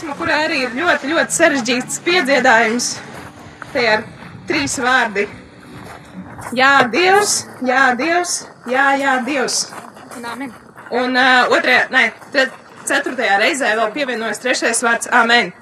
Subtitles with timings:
[0.00, 2.86] dziesma, kurā arī ir ļoti, ļoti sarežģīts piedziedājums.
[3.72, 4.04] Tie ir
[4.48, 5.26] trīs vārdi.
[6.56, 9.58] Jā, Dievs, jā, Dievs, jā, jā, Dievs.
[10.24, 10.54] Amen.
[10.90, 12.56] Un uh, otrajā, nē, tad
[12.88, 15.52] ceturtajā reizē vēl pievienojas trešais vārds Amen.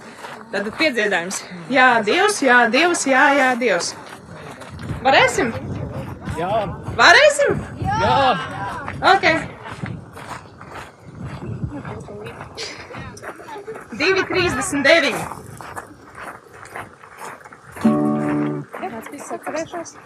[0.53, 1.43] Tad piedziedājums.
[1.75, 3.93] Jā, Dievs, jā, Dievs, jā, jā, Dievs.
[5.03, 5.51] Varēsim?
[6.39, 6.65] Jā.
[6.97, 7.59] Varēsim?
[7.83, 8.23] Jā.
[9.17, 9.58] Ok.
[13.99, 15.15] 2,39.
[18.79, 19.97] Kāds bija sakarēšos?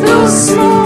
[0.00, 0.77] no smoke.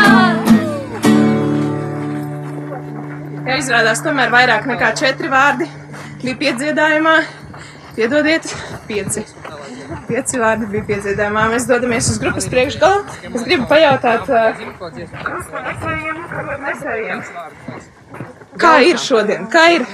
[3.47, 5.68] Ja izrādās tomēr vairāk nekā četri vārdi
[6.19, 7.13] bija piedziedājumā,
[7.95, 8.50] piedodiet,
[8.89, 9.24] pieci.
[10.07, 11.45] Pieci vārdi bija piedziedājumā.
[11.53, 13.06] Mēs dodamies uz grupas priekšgalu.
[13.31, 14.27] Es gribu pajautāt
[16.65, 17.24] nesējiem.
[18.59, 19.47] Kā ir šodien?
[19.53, 19.88] Kā ir?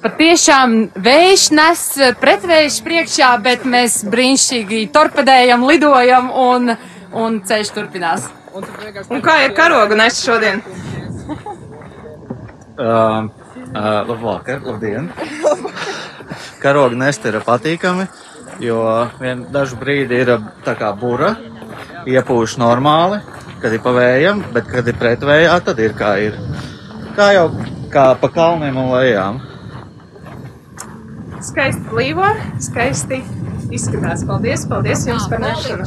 [0.00, 1.80] Patiešām vējš nes
[2.22, 6.72] pretvējš priekšā, bet mēs brīnišķīgi torpedējam, lidojam un
[7.12, 8.28] un ceļš turpinās.
[9.10, 10.62] Un kā ir karoga nes šodien?
[12.80, 13.28] Uh,
[13.74, 15.10] uh, labvakar, labdien!
[16.62, 18.06] Karoga nest ir patīkami,
[18.62, 18.80] jo
[19.20, 20.32] vien dažu brīdi ir
[20.64, 21.34] tā kā bura,
[22.08, 23.20] iepūš normāli,
[23.60, 26.40] kad ir pavējam, bet kad ir pretvējā, tad ir kā ir.
[27.16, 27.48] Kā jau
[27.92, 29.40] kā pa kalniem un lejām.
[31.40, 32.28] Skaisti līvo,
[32.62, 33.22] skaisti
[33.74, 34.24] izskatās.
[34.28, 35.84] Paldies, paldies jums par nešanu.